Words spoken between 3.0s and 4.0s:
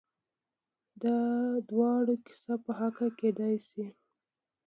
کېدای شي؟